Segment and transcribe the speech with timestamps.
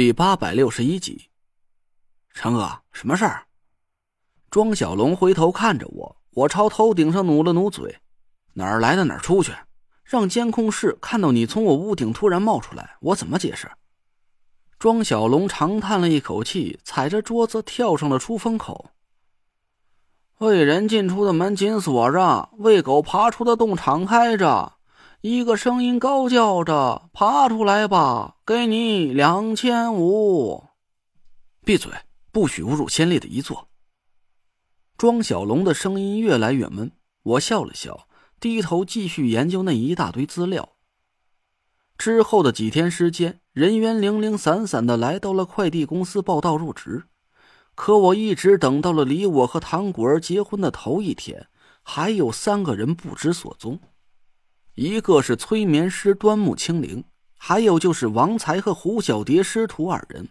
[0.00, 1.28] 第八百六十一集，
[2.32, 3.42] 成哥，什么事儿？
[4.50, 7.98] 庄小龙回头看着我，我朝头顶上努了努嘴
[8.56, 9.52] ：“哪儿来的哪儿出去，
[10.02, 13.70] 让监控室看到你从我屋顶突然冒出来，我怎么解释？”
[14.80, 18.92] 庄小龙长叹了一口气，踩着桌子跳上了出风口。
[20.38, 24.78] 喂人进出的门紧锁着，喂狗爬出的洞敞开着。
[25.22, 30.64] 一个声音高叫着：“爬出来吧，给你两千五！”
[31.62, 31.92] 闭嘴，
[32.32, 33.68] 不许侮辱先烈的遗作。
[34.96, 36.92] 庄小龙的声音越来越闷，
[37.22, 38.08] 我笑了笑，
[38.40, 40.76] 低头继续研究那一大堆资料。
[41.98, 47.04] 之后的几天时间，人员零零散散的来到了快递公司报道入职，
[47.74, 51.48] 可我一直等到了离我和唐果儿结婚的头一天，
[51.82, 53.78] 还有三个人不知所踪。
[54.74, 57.04] 一个是催眠师端木清灵，
[57.36, 60.28] 还有就是王才和胡小蝶师徒二人。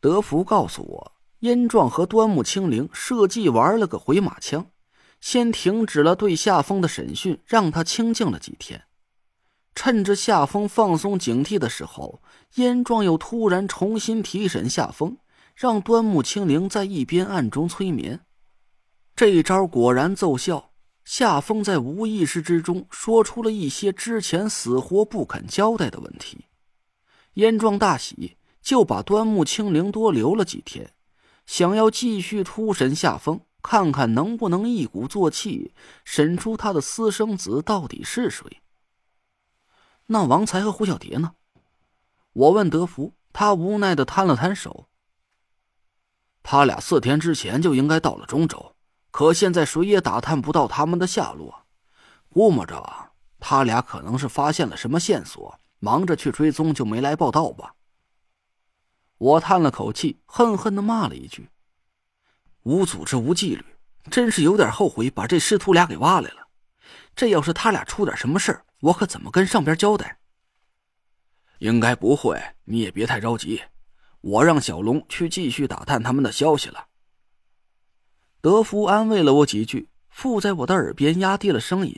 [0.00, 4.66] 德福告诉我，燕壮和端木清灵设计玩了个回马枪，
[5.20, 8.84] 先停止了对夏风的审讯，让他清静了几天。
[9.74, 12.22] 趁着夏风放松警惕的时候，
[12.54, 15.18] 燕壮又突然重新提审夏风，
[15.54, 18.20] 让端木清灵在一边暗中催眠。
[19.14, 20.69] 这一招果然奏效。
[21.10, 26.44] 夏风在无意识之中说出了一些之前死活不肯交代的问题，
[27.34, 30.92] 燕壮大喜，就把端木清灵多留了几天，
[31.46, 38.62] 想要继续突审夏风，看看能不能一鼓作气审出他的私生子到底是谁。
[40.06, 41.32] 那王才和胡小蝶呢？
[42.34, 44.86] 我问德福，他无奈的摊了摊手。
[46.44, 48.76] 他俩四天之前就应该到了中州。
[49.10, 51.66] 可现在谁也打探不到他们的下落，
[52.28, 57.74] 估摸着他俩可能是发现了什么线索，忙着去追踪，就没来报道吧。
[59.18, 61.50] 我叹了口气，恨恨的骂了一句
[62.62, 63.64] ：“无组织无纪律，
[64.10, 66.48] 真是有点后悔把这师徒俩给挖来了。
[67.14, 70.18] 这要是他俩出点什么事我可怎么跟上边交代？”
[71.58, 73.62] 应该不会，你也别太着急，
[74.20, 76.86] 我让小龙去继续打探他们的消息了。
[78.42, 81.94] 德福安慰了我几句，附在我的耳边压低了声音：“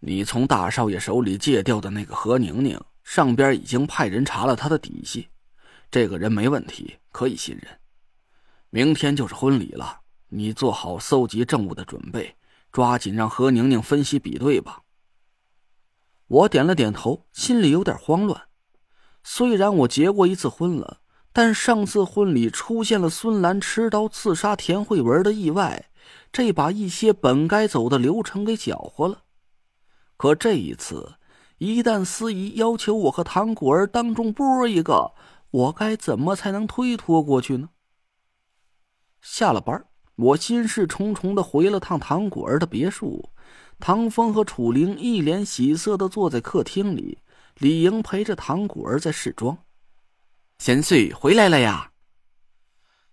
[0.00, 5.28] 你从大少爷手里借调的那个何宁宁，上边已经派人查了他的底细，
[5.92, 7.78] 这个人没问题，可以信任。
[8.70, 12.34] 明天就是婚礼了，你做好搜集证物的准备，
[12.72, 14.82] 抓紧让何宁宁分析比对吧。”
[16.26, 18.48] 我点了点头，心里有点慌乱。
[19.22, 21.02] 虽然我结过一次婚了。
[21.34, 25.86] 但上次婚礼出现了孙兰持刀刺杀田慧文的意外，
[26.32, 29.24] 这把一些本该走的流程给搅和了。
[30.16, 31.14] 可这一次，
[31.58, 35.10] 一旦司仪要求我和唐果儿当众播一个，
[35.50, 37.70] 我该怎么才能推脱过去呢？
[39.20, 39.84] 下了班，
[40.14, 43.30] 我心事重重的回了趟唐果儿的别墅。
[43.80, 47.18] 唐风和楚灵一脸喜色的坐在客厅里，
[47.58, 49.58] 李莹陪着唐果儿在试妆。
[50.58, 51.92] 贤婿回来了呀！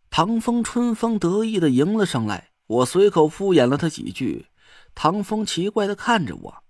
[0.10, 4.48] 唐风春风得意的迎了上来，我随口敷衍了他几句。
[4.94, 6.64] 唐风奇怪的看着我：“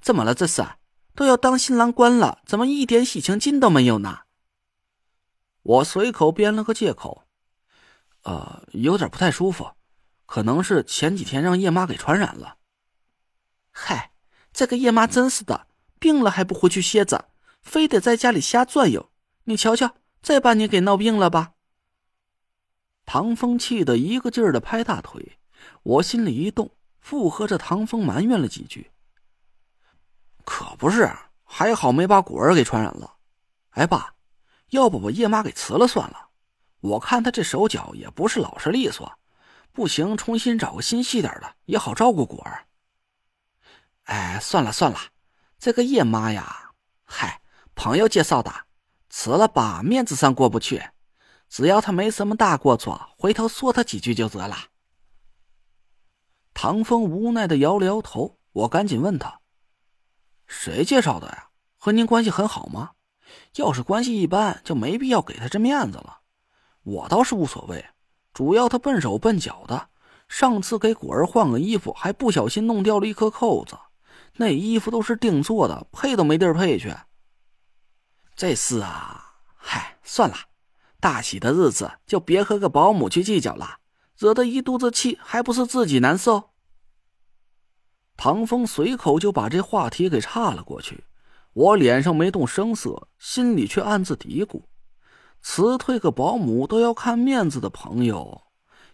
[0.00, 0.34] 怎么了？
[0.34, 0.64] 这是
[1.14, 4.20] 都要当新郎官了，怎么一点喜庆劲都没有呢？”
[5.62, 7.24] 我随口编了个借口
[8.24, 9.72] ：“呃，有点不太舒服，
[10.26, 12.58] 可能是前几天让叶妈给传染了。”
[13.72, 14.12] 嗨，
[14.52, 15.66] 这个叶妈真是的，
[15.98, 17.30] 病了还不回去歇着，
[17.62, 19.10] 非得在家里瞎转悠。
[19.46, 19.96] 你瞧瞧。
[20.22, 21.52] 再把你给闹病了吧！
[23.04, 25.38] 唐风气得一个劲儿的拍大腿，
[25.84, 28.90] 我心里一动，附和着唐风埋怨了几句。
[30.44, 31.08] 可不是，
[31.44, 33.18] 还好没把果儿给传染了。
[33.70, 34.14] 哎，爸，
[34.70, 36.30] 要不我叶妈给辞了算了。
[36.80, 39.16] 我看他这手脚也不是老实利索，
[39.70, 42.66] 不行，重新找个心细点的，也好照顾果儿。
[44.06, 44.98] 哎，算了算了，
[45.60, 46.72] 这个叶妈呀，
[47.04, 47.40] 嗨，
[47.76, 48.65] 朋友介绍的。
[49.08, 50.82] 辞了吧，面子上过不去。
[51.48, 54.56] 只要他没什么大过错，回头说他几句就得了。
[56.52, 59.40] 唐风无奈的摇了摇头，我赶紧问他
[60.46, 61.48] ：“谁介绍的呀？
[61.76, 62.90] 和您关系很好吗？
[63.56, 66.20] 要是关系一般，就没必要给他这面子了。
[66.82, 67.84] 我倒是无所谓，
[68.32, 69.88] 主要他笨手笨脚的。
[70.28, 73.78] 上次给果儿换个衣服，还不小心弄掉了一颗扣子，
[74.34, 76.92] 那衣服都是定做的，配都没地儿配去。”
[78.36, 80.36] 这事啊，嗨，算了，
[81.00, 83.78] 大喜的日子就别和个保姆去计较了，
[84.18, 86.50] 惹得一肚子气，还不是自己难受。
[88.14, 91.04] 唐风随口就把这话题给岔了过去，
[91.54, 94.64] 我脸上没动声色，心里却暗自嘀咕：
[95.40, 98.42] 辞退个保姆都要看面子的朋友，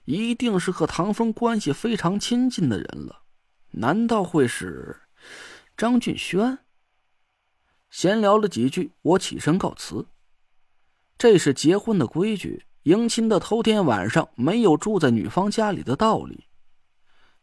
[0.05, 3.23] 一定是和唐风关系非常亲近的人了。
[3.73, 5.01] 难道会是
[5.77, 6.61] 张俊轩？
[7.93, 10.07] 闲聊了几句，我起身告辞。
[11.19, 16.47] 这是结婚的规矩，迎亲的头天晚上没有住在女方家里的道理。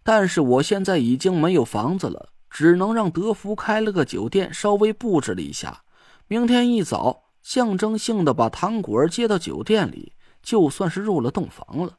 [0.02, 5.84] 但是我现在已经没有房子了，只能让德福开了个酒店，稍微布置了一下。
[6.28, 7.30] 明天一早。
[7.42, 10.12] 象征性的把唐果儿接到酒店里，
[10.44, 11.98] 就算是入了洞房了。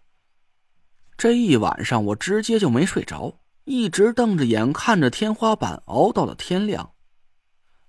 [1.16, 6.92] 这一晚上我直接就没睡着，一直瞪着眼看着天花板，熬到了天亮。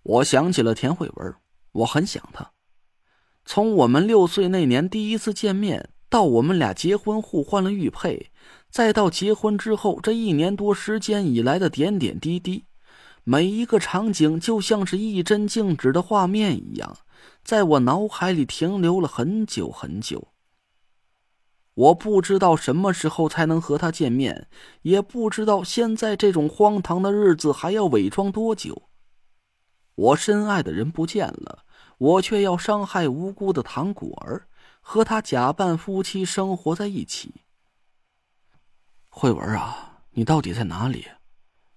[0.03, 1.36] 我想起了田慧文，
[1.71, 2.51] 我很想她。
[3.45, 8.31] 从我们六岁那年第一次见面，到我们俩结婚互换了玉佩，
[8.69, 12.65] 再到结婚之后这一年多时间以来的点点滴滴，
[13.24, 16.98] 每一个场景就像是一帧静止的画面一样。
[17.44, 20.30] 在我脑海里停留了很久很久。
[21.74, 24.48] 我不知道什么时候才能和他见面，
[24.81, 28.89] 也不知道现在这种荒唐的日子还要伪装多久。
[29.95, 31.65] 我深爱的人不见了，
[31.97, 34.47] 我却要伤害无辜的唐果儿，
[34.81, 37.41] 和他假扮夫妻生活在一起。
[39.09, 41.07] 慧文啊，你到底在哪里？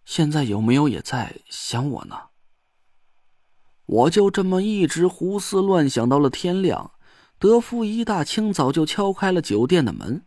[0.05, 2.17] 现在有没有也在想我呢？
[3.87, 6.93] 我就这么一直胡思乱想到了天亮，
[7.39, 10.25] 德夫一大清早就敲开了酒店的门。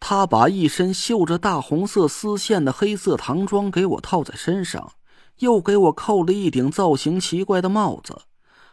[0.00, 4.92] 他把一身绣着大红色丝线的黑色唐装给我套在身上，
[5.38, 8.22] 又给我扣了一顶造型奇怪的帽子，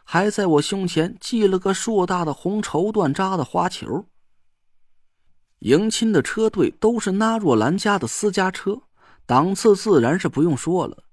[0.03, 4.05] 还在我胸前系了个硕大的红绸缎扎的花球。
[5.59, 8.81] 迎亲的车队都是纳若兰家的私家车，
[9.25, 11.03] 档次自然是不用说了。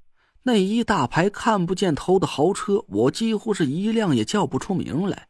[0.42, 5.28] 那一大排看不见头的豪车，我几乎是一辆也叫不出名来。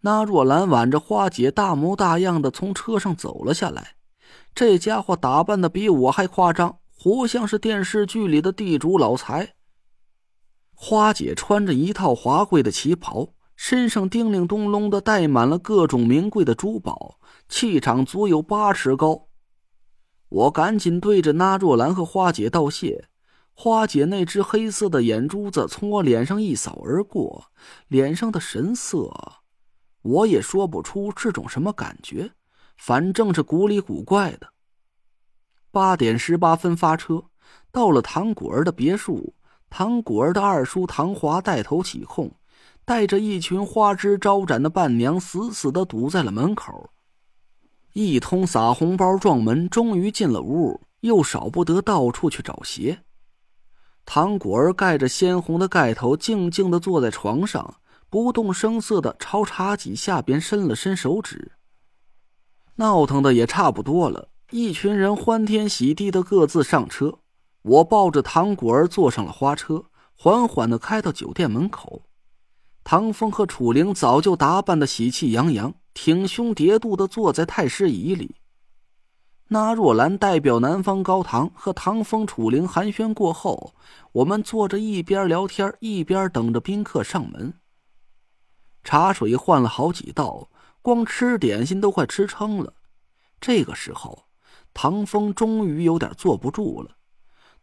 [0.00, 3.96] 那若兰挽着花姐，大模大样的从车上走了下来。
[4.54, 9.54] 这家伙打扮的比我还夸张，活像是电视剧里的地主老财。
[10.74, 19.28] 花姐穿着一套华贵的旗袍，身上叮铃咚隆的戴满了各种名贵的珠宝，气场足有八尺高。
[20.28, 23.08] 我赶紧对着那若兰和花姐道谢。
[23.52, 27.52] 花姐那只黑色的眼珠子从我脸上一扫而过，
[27.86, 29.12] 脸上的神色，
[30.02, 32.32] 我也说不出是种什么感觉，
[32.76, 34.48] 反正是古里古怪的。
[35.70, 37.24] 八点十八分发车，
[37.70, 39.34] 到了唐果儿的别墅。
[39.70, 42.30] 唐果儿的二叔唐华带头起哄，
[42.84, 46.90] 带着一群花枝招展的伴娘，死死的堵在了门口。
[47.92, 53.02] 一通撒红包撞门，终于进了屋，又少不得到处去找鞋。
[54.06, 57.74] 唐果儿盖着鲜红的盖头，静静的坐在床上，
[58.08, 61.52] 不动声色的朝茶几下边伸了伸手指。
[62.76, 67.18] 闹腾的也差不多了，一群人欢天喜地的各自上车。
[67.60, 69.84] 我抱着唐果儿坐上了花车，
[70.16, 72.04] 缓缓的开到酒店门口。
[72.82, 78.36] 唐风和楚灵早就打扮的喜气洋洋，挺胸叠肚的坐在太师椅里。
[79.48, 83.74] 那若兰代表南方高堂和唐风、楚灵寒暄过后，
[84.12, 87.52] 我们坐着一边聊天一边等着宾客上门。
[88.82, 90.48] 茶水换了好几道，
[90.80, 92.72] 光吃点心都快吃撑了。
[93.38, 94.24] 这个时候，
[94.80, 96.90] 唐风终于有点坐不住了，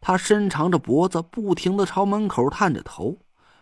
[0.01, 3.19] 他伸长着脖子，不停的朝门口探着头，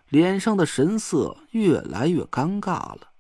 [0.10, 3.13] 脸上的神色越来越尴尬了。